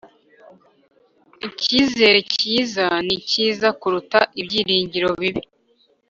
icyizere 1.47 2.17
cyiza 2.33 2.85
nicyiza 3.07 3.67
kuruta 3.79 4.19
ibyiringiro 4.41 5.09
bibi 5.21 5.41